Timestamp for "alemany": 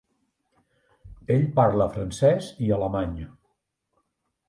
2.79-3.17